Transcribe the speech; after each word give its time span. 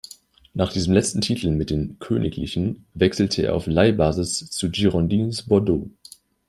Nach 0.55 0.73
diesem 0.73 0.95
letzten 0.95 1.21
Titel 1.21 1.51
mit 1.51 1.69
den 1.69 1.99
"Königlichen" 1.99 2.87
wechselte 2.95 3.43
er 3.43 3.53
auf 3.53 3.67
Leihbasis 3.67 4.49
zu 4.49 4.71
Girondins 4.71 5.43
Bordeaux. 5.43 5.91